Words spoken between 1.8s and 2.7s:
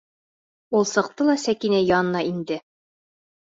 янына инде!